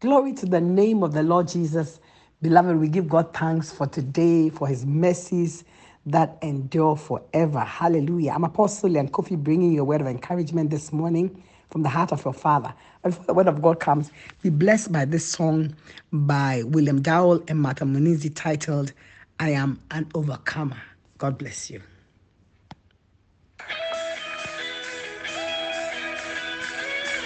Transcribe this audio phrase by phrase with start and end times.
[0.00, 1.98] Glory to the name of the Lord Jesus.
[2.40, 5.64] Beloved, we give God thanks for today, for his mercies
[6.06, 7.58] that endure forever.
[7.58, 8.30] Hallelujah.
[8.30, 12.12] I'm Apostle and Kofi bringing you a word of encouragement this morning from the heart
[12.12, 12.72] of your Father.
[13.02, 15.74] But before the word of God comes, be blessed by this song
[16.12, 18.92] by William Dowell and Martha Munizzi titled,
[19.40, 20.80] I Am an Overcomer.
[21.18, 21.82] God bless you.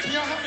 [0.02, 0.41] Can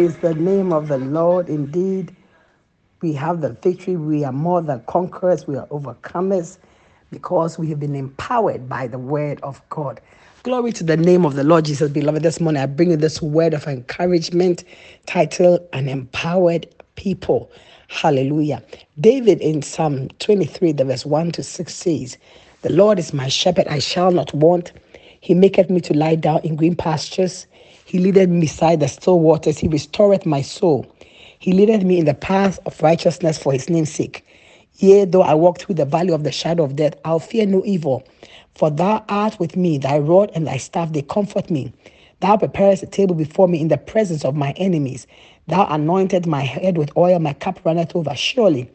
[0.00, 1.50] Praise the name of the Lord.
[1.50, 2.16] Indeed,
[3.02, 3.96] we have the victory.
[3.96, 5.46] We are more than conquerors.
[5.46, 6.56] We are overcomers
[7.10, 10.00] because we have been empowered by the word of God.
[10.42, 12.22] Glory to the name of the Lord Jesus, beloved.
[12.22, 14.64] This morning I bring you this word of encouragement
[15.04, 16.66] titled An Empowered
[16.96, 17.52] People.
[17.88, 18.62] Hallelujah.
[18.98, 22.16] David in Psalm 23, the verse 1 to 6 says,
[22.62, 24.72] The Lord is my shepherd, I shall not want.
[25.20, 27.46] He maketh me to lie down in green pastures.
[27.90, 29.58] He leadeth me beside the still waters.
[29.58, 30.86] He restoreth my soul.
[31.40, 34.24] He leadeth me in the path of righteousness for his name's sake.
[34.76, 37.64] Yea, though I walk through the valley of the shadow of death, I'll fear no
[37.64, 38.04] evil.
[38.54, 41.72] For thou art with me, thy rod and thy staff, they comfort me.
[42.20, 45.08] Thou preparest a table before me in the presence of my enemies.
[45.48, 48.14] Thou anointed my head with oil, my cup runneth over.
[48.14, 48.70] Surely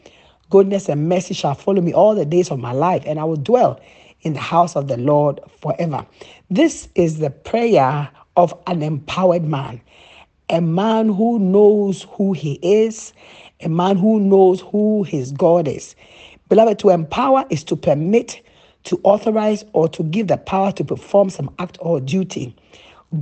[0.49, 3.37] goodness and mercy shall follow me all the days of my life, and I will
[3.37, 3.79] dwell
[4.23, 6.05] in the house of the Lord forever.
[6.49, 9.81] This is the prayer of an empowered man
[10.49, 13.13] a man who knows who he is,
[13.61, 15.95] a man who knows who his God is.
[16.49, 18.41] Beloved, to empower is to permit,
[18.83, 22.55] to authorize, or to give the power to perform some act or duty.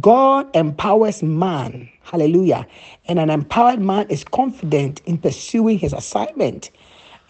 [0.02, 2.68] God empowers man, hallelujah.
[3.08, 6.72] And an empowered man is confident in pursuing his assignment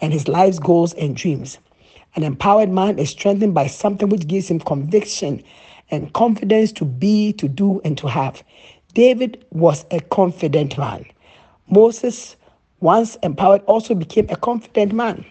[0.00, 1.58] and his life's goals and dreams.
[2.16, 5.42] An empowered man is strengthened by something which gives him conviction
[5.90, 8.42] and confidence to be, to do, and to have.
[8.94, 11.04] David was a confident man.
[11.68, 12.36] Moses,
[12.80, 15.24] once empowered, also became a confident man.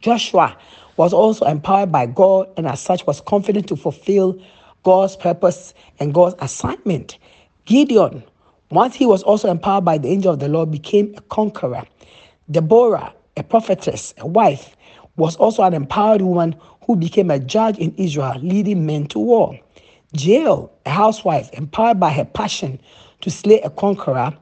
[0.00, 0.56] Joshua
[0.96, 4.40] was also empowered by God and, as such, was confident to fulfill
[4.82, 7.18] God's purpose and God's assignment.
[7.64, 8.22] Gideon,
[8.70, 11.84] once he was also empowered by the angel of the Lord, became a conqueror.
[12.50, 14.76] Deborah, a prophetess, a wife,
[15.16, 16.54] was also an empowered woman
[16.86, 19.58] who became a judge in Israel, leading men to war.
[20.16, 22.78] Jael, a housewife, empowered by her passion
[23.20, 24.32] to slay a conqueror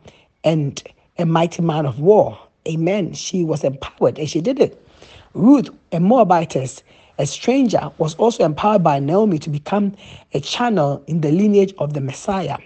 [0.45, 0.83] and
[1.19, 2.39] a mighty man of war.
[2.69, 3.15] Amen.
[3.15, 4.87] She was empowered and she did it.
[5.33, 6.83] Ruth, a Moabitess,
[7.19, 9.95] a stranger, was also empowered by Naomi to become
[10.35, 12.59] a channel in the lineage of the Messiah.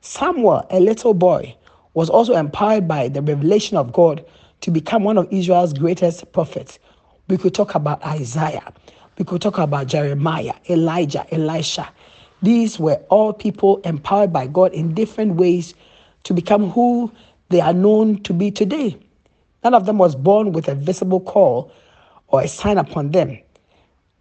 [0.00, 1.54] Samuel, a little boy,
[1.92, 4.24] was also empowered by the revelation of God
[4.62, 6.78] to become one of Israel's greatest prophets.
[7.28, 8.72] We could talk about Isaiah.
[9.18, 11.88] We could talk about Jeremiah, Elijah, Elisha.
[12.42, 15.74] These were all people empowered by God in different ways
[16.24, 17.10] to become who
[17.48, 18.96] they are known to be today.
[19.64, 21.72] None of them was born with a visible call
[22.28, 23.38] or a sign upon them,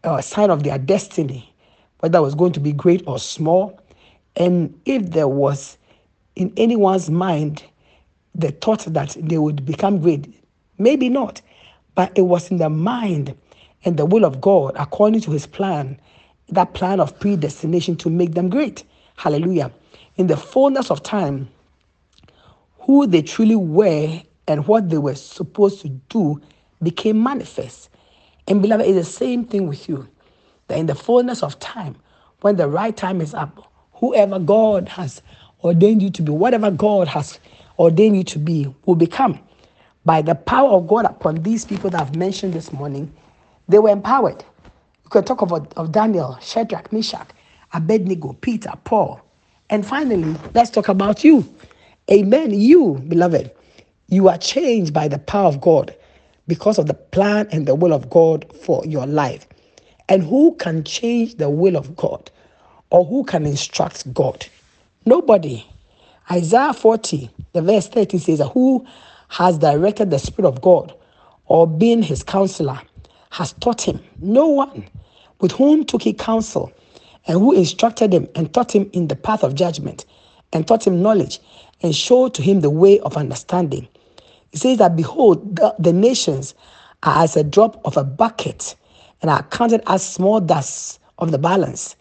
[0.04, 1.52] or a sign of their destiny,
[2.00, 3.80] whether it was going to be great or small.
[4.36, 5.78] And if there was
[6.36, 7.64] in anyone's mind
[8.34, 10.34] the thought that they would become great,
[10.78, 11.42] maybe not,
[11.96, 13.36] but it was in the mind
[13.86, 16.00] and the will of God according to his plan,
[16.50, 18.84] that plan of predestination to make them great.
[19.18, 19.72] Hallelujah.
[20.18, 21.50] In the fullness of time,
[22.80, 26.42] who they truly were and what they were supposed to do
[26.84, 27.90] became manifest.
[28.48, 30.08] And beloved, it's the same thing with you.
[30.68, 31.96] That in the fullness of time,
[32.42, 35.22] when the right time is up, whoever God has
[35.64, 37.40] ordained you to be, whatever God has
[37.80, 39.40] ordained you to be, will become.
[40.06, 43.12] By the power of God upon these people that I've mentioned this morning,
[43.68, 44.44] they were empowered.
[45.06, 47.30] You can talk about of Daniel, Shadrach, Meshach,
[47.74, 49.22] Abednego, Peter, Paul.
[49.70, 51.48] And finally, let's talk about you.
[52.12, 52.52] Amen.
[52.52, 53.52] You, beloved,
[54.10, 55.96] you are changed by the power of God
[56.48, 59.48] because of the plan and the will of God for your life.
[60.10, 62.32] And who can change the will of God
[62.90, 64.48] or who can instruct God?
[65.06, 65.66] Nobody.
[66.32, 68.86] Isaiah 40, the verse 30 says, Who
[69.30, 70.96] has directed the Spirit of God
[71.46, 72.80] or been his counselor
[73.38, 74.00] has taught him?
[74.20, 74.86] No one.
[75.42, 76.72] With whom took he counsel
[77.28, 80.06] and who instructed him and taught him in the path of judgment
[80.54, 81.40] and taught him knowledge
[81.82, 83.90] and showed to him the way of understanding.
[84.52, 86.56] He says that, behold, the, the nations
[87.04, 88.74] are as a drop of a bucket
[89.22, 91.98] and are counted as small dust of the balance.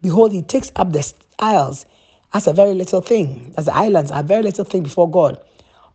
[0.00, 1.84] Behold, he takes up the isles
[2.32, 5.38] as a very little thing, as the islands are very little thing before God.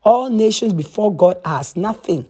[0.03, 2.27] All nations before God are as nothing,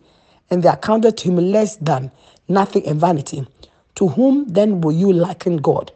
[0.50, 2.10] and they are counted to him less than
[2.48, 3.48] nothing and vanity.
[3.96, 5.92] To whom then will you liken God?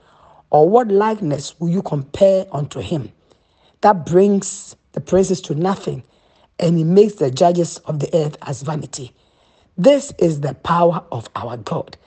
[0.50, 3.12] Or what likeness will you compare unto him?
[3.82, 6.04] That brings the princes to nothing,
[6.60, 9.14] and he makes the judges of the earth as vanity.
[9.78, 11.98] This is the power of our God.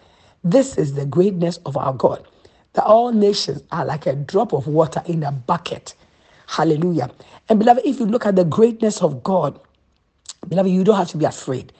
[0.42, 2.26] This is the greatness of our God.
[2.72, 5.94] That all nations are like a drop of water in a bucket.
[6.48, 7.10] Hallelujah.
[7.48, 9.60] And beloved, if you look at the greatness of God,
[10.48, 11.72] beloved, you don't have to be afraid.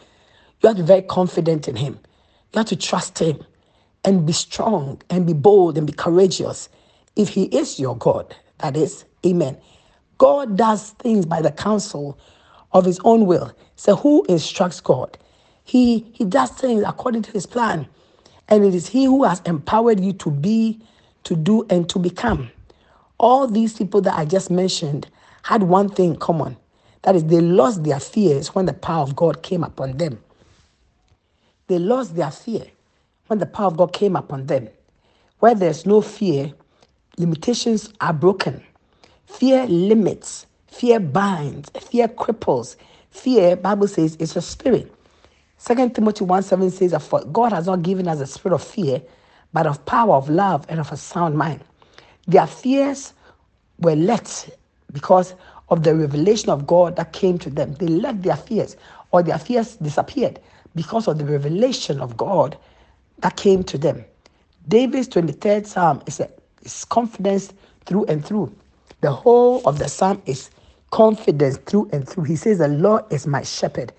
[0.63, 1.99] You have to be very confident in Him.
[2.53, 3.45] You have to trust Him
[4.05, 6.69] and be strong and be bold and be courageous.
[7.17, 9.57] If He is your God, that is, Amen.
[10.19, 12.19] God does things by the counsel
[12.73, 13.53] of His own will.
[13.77, 15.17] So, who instructs God?
[15.65, 17.87] He, he does things according to His plan.
[18.49, 20.81] And it is He who has empowered you to be,
[21.25, 22.51] to do, and to become.
[23.19, 25.09] All these people that I just mentioned
[25.43, 26.57] had one thing in common
[27.03, 30.21] that is, they lost their fears when the power of God came upon them.
[31.71, 32.65] They lost their fear
[33.29, 34.69] when the power of God came upon them.
[35.39, 36.53] Where there's no fear,
[37.17, 38.61] limitations are broken.
[39.27, 42.75] Fear limits, fear binds, fear cripples.
[43.13, 44.93] Fear, Bible says, is a spirit.
[45.59, 49.01] Second Timothy 1 7 says for God has not given us a spirit of fear,
[49.53, 51.61] but of power, of love, and of a sound mind.
[52.27, 53.15] Their fears
[53.79, 54.59] were let
[54.93, 55.37] because
[55.69, 57.75] of the revelation of God that came to them.
[57.75, 58.77] They left their fears,
[59.13, 60.41] or their fears disappeared
[60.75, 62.57] because of the revelation of God
[63.19, 64.05] that came to them.
[64.69, 66.31] David's 23rd Psalm is, a,
[66.63, 67.53] is confidence
[67.87, 68.55] through and through.
[69.01, 70.51] The whole of the Psalm is
[70.91, 72.25] confidence through and through.
[72.25, 73.93] He says, The Lord is my shepherd.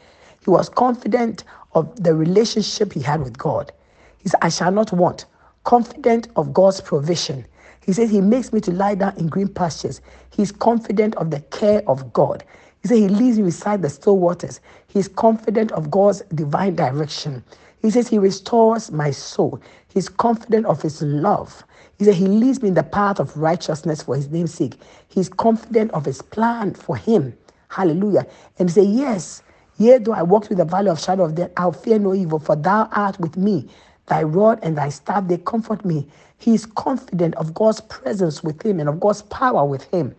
[0.44, 3.72] He was confident of the relationship he had with God.
[4.20, 5.26] He said, I shall not want.
[5.64, 7.46] Confident of God's provision.
[7.86, 10.02] He says, He makes me to lie down in green pastures.
[10.32, 12.44] He's confident of the care of God.
[12.82, 14.60] He said, He leads me beside the still waters.
[14.88, 17.44] He's confident of God's divine direction.
[17.82, 19.62] He says, He restores my soul.
[19.94, 21.64] He's confident of His love.
[21.98, 24.76] He said, He leads me in the path of righteousness for His name's sake.
[25.08, 27.38] He's confident of His plan for Him.
[27.70, 28.26] Hallelujah.
[28.60, 29.44] And he said, Yes,
[29.78, 32.38] Yea, though I walk through the valley of shadow of death, I'll fear no evil,
[32.38, 33.68] for thou art with me.
[34.08, 36.08] Thy rod and thy staff, they comfort me.
[36.38, 40.16] He is confident of God's presence with him and of God's power with him.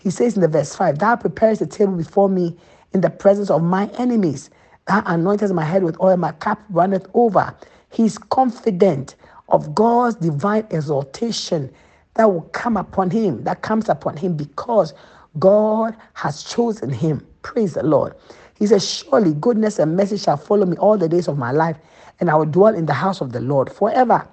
[0.00, 2.56] He says in the verse 5, Thou preparest a table before me
[2.92, 4.50] in the presence of my enemies.
[4.86, 7.54] Thou anointest my head with oil, my cup runneth over.
[7.90, 9.14] He's confident
[9.48, 11.70] of God's divine exaltation
[12.14, 14.94] that will come upon him, that comes upon him because
[15.38, 17.26] God has chosen him.
[17.42, 18.14] Praise the Lord.
[18.58, 21.76] He says, Surely goodness and mercy shall follow me all the days of my life,
[22.18, 24.26] and I will dwell in the house of the Lord forever.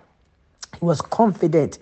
[0.79, 1.79] He was confident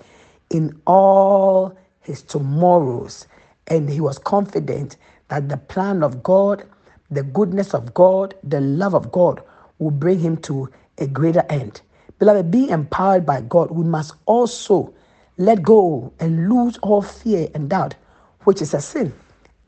[0.49, 3.27] in all his tomorrows,
[3.67, 4.97] and he was confident
[5.29, 6.63] that the plan of God,
[7.11, 9.41] the goodness of God, the love of God
[9.79, 10.69] will bring him to
[10.99, 11.81] a greater end.
[12.19, 14.93] Beloved, being empowered by God, we must also
[15.37, 17.95] let go and lose all fear and doubt,
[18.43, 19.13] which is a sin.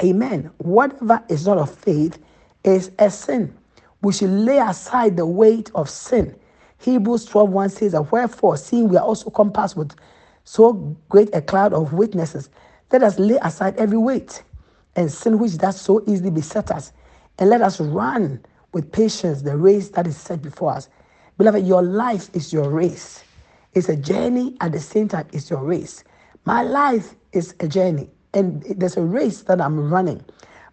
[0.04, 0.52] Amen.
[0.60, 2.20] Whatever is not of faith
[2.64, 3.56] is a sin.
[4.02, 6.36] We should lay aside the weight of sin,
[6.80, 9.96] Hebrews 12 1 says wherefore, seeing we are also compassed with
[10.44, 10.74] so
[11.10, 12.50] great a cloud of witnesses,
[12.92, 14.44] let us lay aside every weight
[14.96, 16.94] and sin which does so easily beset us,
[17.40, 20.90] and let us run with patience the race that is set before us.
[21.38, 23.24] Beloved, your life is your race.
[23.74, 26.04] It's a journey at the same time, it's your race.
[26.46, 30.26] My life is a journey, and there's a race that I'm running.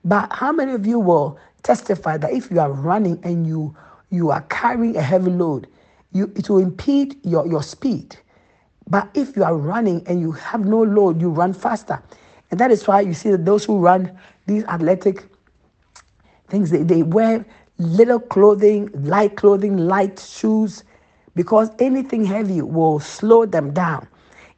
[0.04, 3.76] But how many of you will testify that if you are running and you
[4.10, 5.66] you are carrying a heavy load,
[6.12, 8.16] you it will impede your, your speed.
[8.88, 12.02] But if you are running and you have no load, you run faster.
[12.50, 15.24] And that is why you see that those who run these athletic
[16.48, 17.44] things, they, they wear
[17.78, 20.84] little clothing, light clothing, light shoes,
[21.34, 24.06] because anything heavy will slow them down.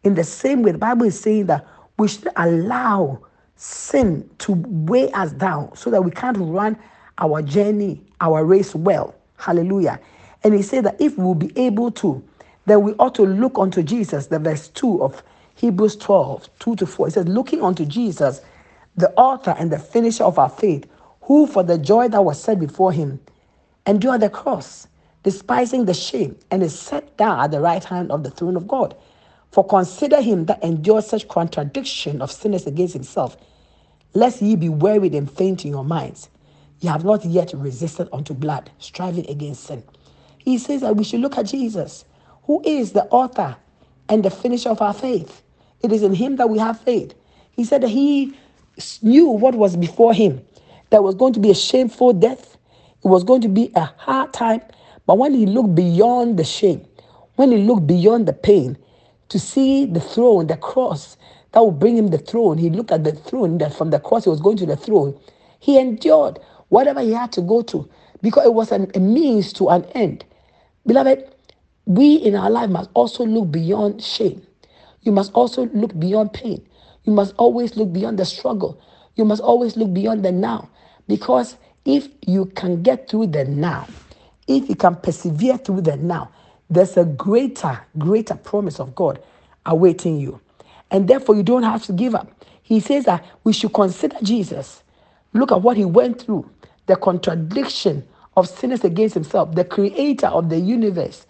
[0.05, 1.67] In the same way, the Bible is saying that
[1.99, 3.19] we should allow
[3.57, 6.79] sin to weigh us down so that we can't run
[7.19, 9.15] our journey, our race well.
[9.39, 9.99] Hallelujah.
[10.45, 12.23] And he said that if we'll be able to,
[12.67, 15.23] then we ought to look unto Jesus, the verse 2 of
[15.55, 17.09] Hebrews 12, 2 to 4.
[17.09, 18.41] It says, looking unto Jesus,
[18.97, 20.87] the author and the finisher of our faith,
[21.23, 23.21] who for the joy that was set before him
[23.87, 24.89] endured the cross,
[25.23, 28.69] despising the shame, and is set down at the right hand of the throne of
[28.69, 28.97] God.
[29.51, 33.37] For consider him that endured such contradiction of sinners against himself,
[34.13, 36.29] lest ye be wearied and faint in your minds.
[36.81, 39.83] Ye have not yet resisted unto blood, striving against sin.
[40.39, 42.05] He says that we should look at Jesus,
[42.47, 43.57] who is the author
[44.09, 45.43] and the finisher of our faith.
[45.83, 47.15] It is in him that we have faith.
[47.53, 48.35] He said that he
[49.03, 50.41] knew what was before him,
[50.91, 52.57] that was going to be a shameful death,
[53.05, 54.63] it was going to be a hard time.
[55.07, 56.85] But when he looked beyond the shame,
[57.37, 58.77] when he looked beyond the pain,
[59.29, 61.17] to see the throne, the cross
[61.53, 64.25] that would bring him the throne, he looked at the throne that from the cross
[64.25, 65.19] he was going to the throne.
[65.59, 66.39] He endured
[66.69, 67.89] whatever he had to go to
[68.23, 70.25] because it was an, a means to an end.
[70.87, 71.36] Beloved,
[71.87, 74.47] we in our life must also look beyond shame.
[75.03, 76.67] You must also look beyond pain.
[77.05, 78.81] You must always look beyond the struggle.
[79.15, 80.69] You must always look beyond the now.
[81.07, 83.87] Because if you can get through the now,
[84.49, 86.31] if you can persevere through the now,
[86.69, 89.23] there's a greater, greater promise of God
[89.65, 90.41] awaiting you.
[90.91, 92.29] And therefore, you don't have to give up.
[92.63, 94.83] He says that we should consider Jesus.
[95.33, 96.51] Look at what he went through
[96.87, 101.27] the contradiction of sinners against himself, the creator of the universe,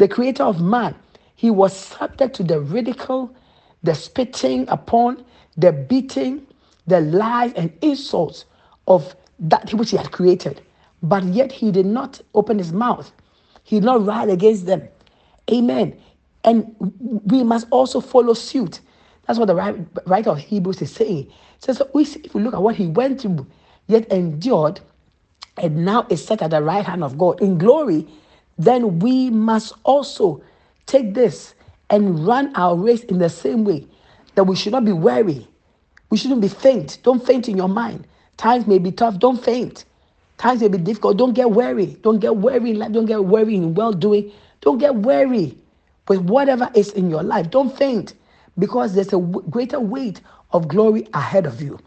[0.00, 0.94] the creator of man.
[1.36, 3.34] He was subject to the ridicule,
[3.82, 5.24] the spitting upon,
[5.56, 6.46] the beating,
[6.86, 8.46] the lies and insults
[8.88, 10.62] of that which he had created.
[11.02, 13.12] But yet he did not open his mouth.
[13.62, 14.88] He did not rise against them.
[15.52, 15.98] Amen.
[16.44, 16.74] And
[17.26, 18.80] we must also follow suit.
[19.26, 19.54] That's what the
[20.06, 21.30] writer of Hebrews is saying.
[21.58, 23.46] So, so we see, if we look at what he went through,
[23.86, 24.80] yet endured,
[25.58, 28.06] and now is set at the right hand of God in glory,
[28.58, 30.42] then we must also
[30.86, 31.54] take this
[31.90, 33.86] and run our race in the same way
[34.34, 35.48] that we should not be weary.
[36.10, 36.98] We shouldn't be faint.
[37.02, 38.06] Don't faint in your mind.
[38.36, 39.18] Times may be tough.
[39.18, 39.84] Don't faint.
[40.38, 41.18] Times may be difficult.
[41.18, 41.98] Don't get weary.
[42.02, 42.92] Don't get weary in life.
[42.92, 44.32] Don't get weary in well doing.
[44.62, 45.58] Don't get weary
[46.08, 47.50] with whatever is in your life.
[47.50, 48.14] Don't faint
[48.58, 50.20] because there's a w- greater weight
[50.52, 51.78] of glory ahead of you.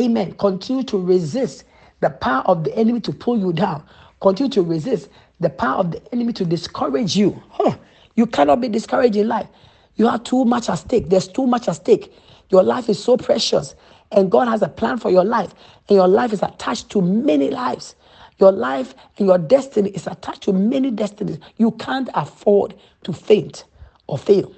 [0.00, 0.32] Amen.
[0.34, 1.64] Continue to resist
[2.00, 3.84] the power of the enemy to pull you down.
[4.20, 5.08] Continue to resist
[5.42, 7.42] the power of the enemy to discourage you.
[7.50, 7.76] Huh.
[8.14, 9.48] You cannot be discouraged in life.
[9.96, 11.08] You have too much at stake.
[11.08, 12.12] There's too much at stake.
[12.50, 13.74] Your life is so precious,
[14.10, 15.54] and God has a plan for your life,
[15.88, 17.94] and your life is attached to many lives.
[18.38, 21.38] Your life and your destiny is attached to many destinies.
[21.58, 23.64] You can't afford to faint
[24.06, 24.52] or fail.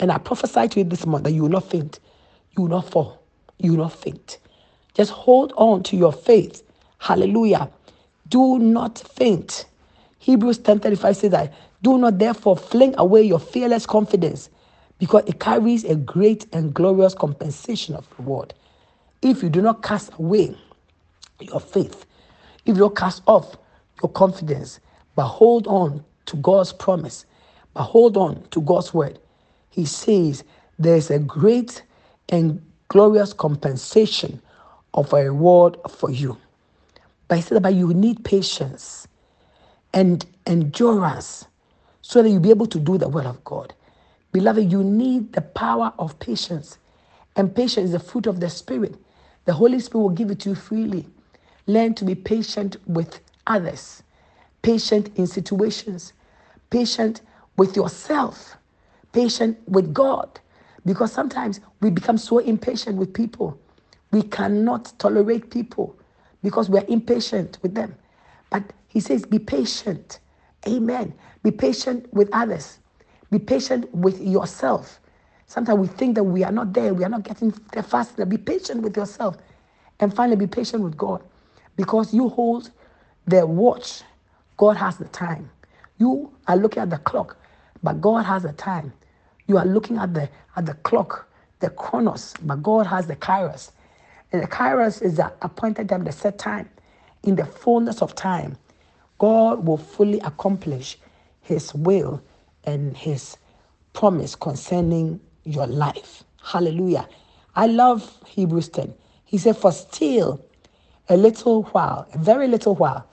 [0.00, 2.00] And I prophesy to you this month that you will not faint,
[2.56, 3.22] you will not fall,
[3.58, 4.38] you will not faint.
[4.94, 6.62] Just hold on to your faith.
[6.98, 7.70] Hallelujah.
[8.28, 9.66] Do not faint.
[10.18, 14.50] Hebrews 10:35 says that do not therefore fling away your fearless confidence
[14.98, 18.52] because it carries a great and glorious compensation of reward.
[19.22, 20.56] If you do not cast away
[21.40, 22.04] your faith,
[22.66, 23.56] if you don't cast off
[24.02, 24.80] your confidence,
[25.14, 27.24] but hold on to God's promise,
[27.74, 29.18] but hold on to God's word,
[29.70, 30.44] He says
[30.78, 31.82] there's a great
[32.28, 34.40] and glorious compensation
[34.94, 36.36] of a reward for you.
[37.28, 39.07] But He said, but you need patience
[39.94, 41.46] and endurance
[42.02, 43.74] so that you'll be able to do the will of God.
[44.32, 46.78] Beloved, you need the power of patience.
[47.36, 48.96] And patience is the fruit of the Spirit.
[49.46, 51.06] The Holy Spirit will give it to you freely.
[51.66, 54.02] Learn to be patient with others,
[54.62, 56.12] patient in situations,
[56.70, 57.22] patient
[57.56, 58.56] with yourself,
[59.12, 60.40] patient with God.
[60.86, 63.58] Because sometimes we become so impatient with people.
[64.12, 65.96] We cannot tolerate people
[66.42, 67.94] because we're impatient with them.
[68.50, 70.20] But he says, be patient
[70.66, 71.14] Amen.
[71.42, 72.78] Be patient with others.
[73.30, 75.00] Be patient with yourself.
[75.46, 78.28] Sometimes we think that we are not there, we are not getting there fast enough.
[78.28, 79.36] Be patient with yourself.
[80.00, 81.22] And finally, be patient with God
[81.76, 82.70] because you hold
[83.26, 84.02] the watch.
[84.56, 85.50] God has the time.
[85.98, 87.36] You are looking at the clock,
[87.82, 88.92] but God has the time.
[89.46, 91.28] You are looking at the at the clock,
[91.60, 93.70] the chronos, but God has the kairos.
[94.32, 96.68] And the kairos is the appointed time, the set time.
[97.22, 98.56] In the fullness of time,
[99.18, 100.98] God will fully accomplish
[101.42, 102.22] his will
[102.64, 103.36] and his
[103.92, 106.24] promise concerning your life.
[106.42, 107.08] Hallelujah.
[107.56, 108.94] I love Hebrews 10.
[109.24, 110.44] He said, For still
[111.08, 113.06] a little while, a very little while,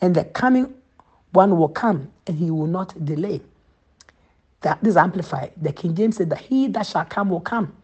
[0.00, 0.74] and the coming
[1.32, 3.40] one will come and he will not delay.
[4.62, 5.52] That this amplified.
[5.60, 7.76] The King James said that he that shall come will come.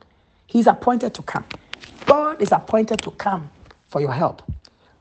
[0.47, 1.45] He's appointed to come.
[2.07, 3.51] God is appointed to come
[3.89, 4.43] for your help.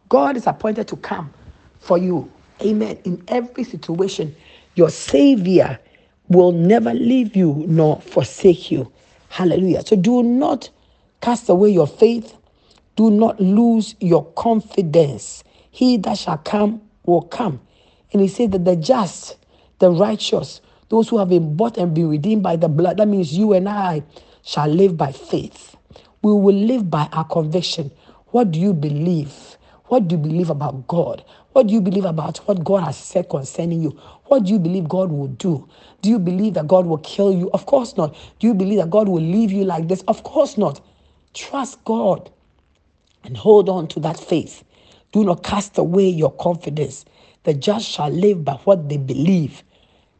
[0.09, 1.33] God is appointed to come
[1.79, 2.31] for you.
[2.61, 2.99] Amen.
[3.05, 4.35] In every situation,
[4.75, 5.79] your Savior
[6.29, 8.91] will never leave you nor forsake you.
[9.29, 9.83] Hallelujah.
[9.85, 10.69] So do not
[11.21, 12.35] cast away your faith.
[12.95, 15.43] Do not lose your confidence.
[15.71, 17.61] He that shall come will come.
[18.13, 19.37] And he said that the just,
[19.79, 23.37] the righteous, those who have been bought and been redeemed by the blood, that means
[23.37, 24.03] you and I
[24.43, 25.75] shall live by faith.
[26.21, 27.91] We will live by our conviction.
[28.27, 29.57] What do you believe?
[29.85, 31.23] What do you believe about God?
[31.53, 33.89] What do you believe about what God has said concerning you?
[34.25, 35.67] What do you believe God will do?
[36.01, 37.51] Do you believe that God will kill you?
[37.51, 38.15] Of course not.
[38.39, 40.01] Do you believe that God will leave you like this?
[40.07, 40.81] Of course not.
[41.33, 42.31] Trust God
[43.23, 44.63] and hold on to that faith.
[45.11, 47.05] Do not cast away your confidence.
[47.43, 49.63] The just shall live by what they believe.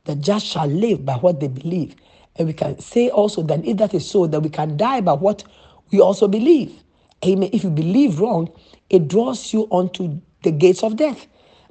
[0.06, 1.96] The just shall live by what they believe.
[2.36, 5.14] And we can say also that if that is so, that we can die by
[5.14, 5.44] what
[5.92, 6.84] we also believe.
[7.26, 7.50] Amen.
[7.54, 8.52] If you believe wrong,
[8.90, 11.28] it draws you onto the gates of death.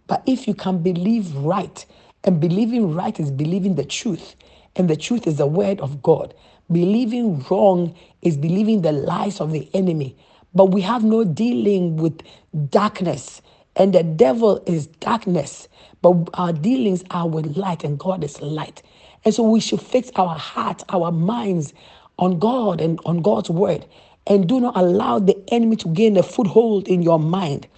[0.06, 1.84] But if you can believe right,
[2.24, 4.36] and believing right is believing the truth,
[4.76, 6.34] and the truth is the word of God.
[6.72, 10.16] Believing wrong is believing the lies of the enemy.
[10.54, 12.22] But we have no dealing with
[12.70, 13.42] darkness,
[13.76, 15.68] and the devil is darkness.
[16.02, 18.82] But our dealings are with light, and God is light.
[19.24, 21.74] And so we should fix our hearts, our minds
[22.18, 23.86] on God and on God's word
[24.26, 27.68] and do not allow the enemy to gain a foothold in your mind.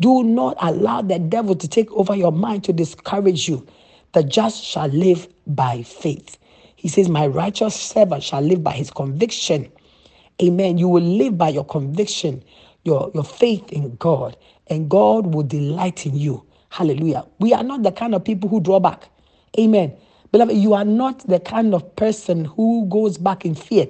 [0.00, 3.66] Do not allow the devil to take over your mind to discourage you.
[4.12, 6.38] The just shall live by faith.
[6.76, 9.70] He says, My righteous servant shall live by his conviction.
[10.42, 10.78] Amen.
[10.78, 12.42] You will live by your conviction,
[12.84, 14.36] your, your faith in God,
[14.68, 16.44] and God will delight in you.
[16.70, 17.24] Hallelujah.
[17.38, 19.08] We are not the kind of people who draw back.
[19.58, 19.96] Amen.
[20.32, 23.86] Beloved, you are not the kind of person who goes back in fear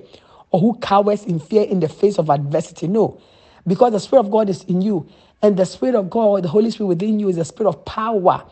[0.51, 2.87] or who cowers in fear in the face of adversity.
[2.87, 3.21] No,
[3.67, 5.09] because the Spirit of God is in you,
[5.45, 8.43] and the Spirit of God, the Holy Spirit within you, is the Spirit of power,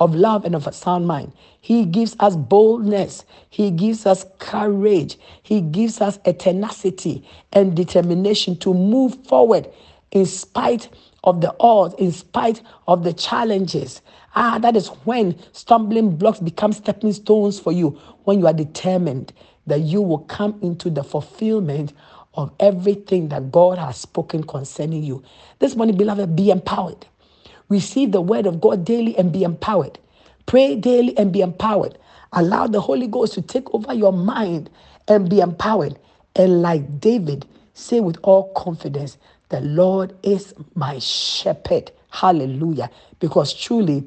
[0.00, 1.30] of love, and of a sound mind.
[1.60, 8.56] He gives us boldness, He gives us courage, He gives us a tenacity and determination
[8.60, 9.68] to move forward
[10.12, 10.88] in spite
[11.24, 14.00] of the odds, in spite of the challenges.
[14.34, 17.90] Ah, that is when stumbling blocks become stepping stones for you,
[18.24, 19.34] when you are determined
[19.66, 21.92] that you will come into the fulfillment
[22.34, 25.22] of everything that God has spoken concerning you.
[25.58, 27.06] This morning, beloved, be empowered.
[27.68, 29.98] Receive the word of God daily and be empowered.
[30.46, 31.98] Pray daily and be empowered.
[32.32, 34.70] Allow the Holy Ghost to take over your mind
[35.08, 35.98] and be empowered.
[36.36, 39.18] And like David, say with all confidence,
[39.50, 41.92] The Lord is my shepherd.
[42.10, 42.90] Hallelujah.
[43.20, 44.04] Because truly,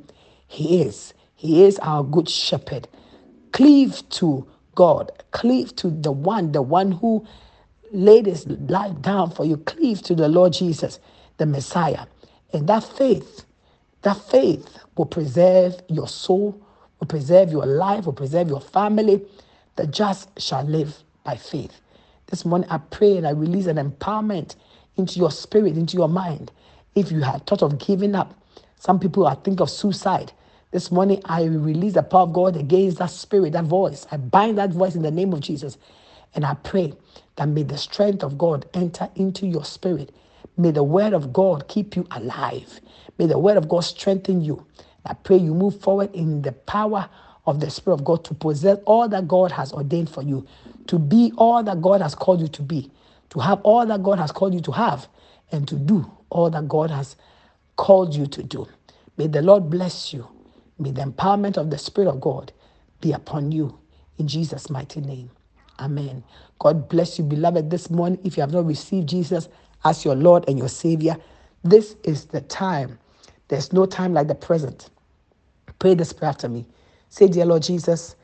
[0.47, 1.13] He is.
[1.35, 2.87] He is our good shepherd.
[3.51, 5.11] Cleave to God.
[5.31, 7.25] Cleave to the one, the one who
[7.93, 9.57] laid his life down for you.
[9.57, 10.99] Cleave to the Lord Jesus,
[11.37, 12.05] the Messiah.
[12.53, 13.45] And that faith,
[14.03, 16.61] that faith will preserve your soul,
[16.99, 19.21] will preserve your life, will preserve your family.
[19.77, 21.81] The just shall live by faith.
[22.27, 24.55] This morning I pray and I release an empowerment
[24.97, 26.51] into your spirit, into your mind.
[26.95, 28.35] If you had thought of giving up,
[28.79, 30.33] some people are thinking of suicide.
[30.71, 34.07] This morning, I release the power of God against that spirit, that voice.
[34.11, 35.77] I bind that voice in the name of Jesus.
[36.35, 36.93] And I pray
[37.35, 40.13] that may the strength of God enter into your spirit.
[40.57, 42.81] May the word of God keep you alive.
[43.17, 44.65] May the word of God strengthen you.
[45.05, 47.09] I pray you move forward in the power
[47.45, 50.45] of the Spirit of God to possess all that God has ordained for you,
[50.87, 52.91] to be all that God has called you to be,
[53.31, 55.07] to have all that God has called you to have,
[55.51, 57.15] and to do all that God has
[57.75, 58.67] called you to do.
[59.17, 60.27] May the Lord bless you.
[60.79, 62.51] May the empowerment of the Spirit of God
[63.01, 63.77] be upon you
[64.17, 65.31] in Jesus' mighty name.
[65.81, 66.23] Amen.
[66.59, 68.19] God bless you, beloved, this morning.
[68.25, 69.49] If you have not received Jesus
[69.85, 71.17] as your Lord and your Savior,
[71.65, 72.99] this is the time.
[73.49, 74.91] There's no time like the present.
[75.79, 76.65] Pray this prayer after me.
[77.09, 78.15] Say, Dear Lord Jesus,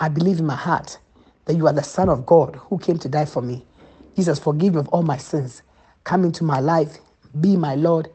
[0.00, 0.98] I believe in my heart
[1.46, 3.64] that you are the Son of God who came to die for me.
[4.16, 5.62] Jesus, forgive me of all my sins.
[6.04, 6.98] Come into my life,
[7.40, 8.10] be my Lord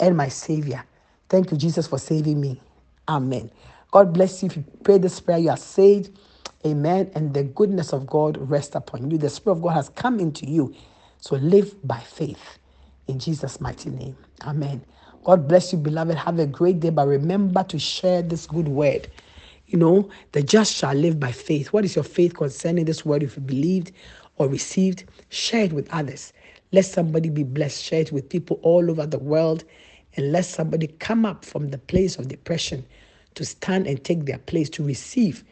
[0.00, 0.84] and my Savior.
[1.30, 2.60] Thank you, Jesus, for saving me.
[3.08, 3.50] Amen.
[3.92, 4.48] God bless you.
[4.48, 6.18] If you pray this prayer, you are saved.
[6.66, 7.10] Amen.
[7.14, 9.18] And the goodness of God rest upon you.
[9.18, 10.74] The Spirit of God has come into you.
[11.20, 12.58] So live by faith
[13.08, 14.16] in Jesus' mighty name.
[14.44, 14.84] Amen.
[15.24, 16.16] God bless you, beloved.
[16.16, 19.08] Have a great day, but remember to share this good word.
[19.66, 21.72] You know, the just shall live by faith.
[21.72, 23.22] What is your faith concerning this word?
[23.22, 23.92] If you believed
[24.36, 26.32] or received, share it with others.
[26.72, 27.82] Let somebody be blessed.
[27.84, 29.64] Share it with people all over the world.
[30.16, 32.86] And let somebody come up from the place of depression
[33.36, 35.44] to stand and take their place to receive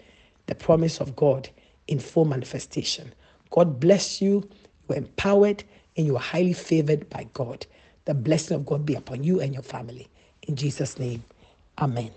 [0.47, 1.49] the promise of God
[1.89, 3.13] in full manifestation.
[3.51, 4.49] God bless you.
[4.89, 5.65] You are empowered
[5.97, 7.67] and you are highly favored by God.
[8.05, 10.09] The blessing of God be upon you and your family.
[10.49, 11.25] In Jesus' name,
[11.79, 12.11] Amen.